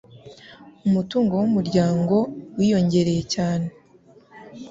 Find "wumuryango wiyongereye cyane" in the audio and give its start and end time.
1.41-3.67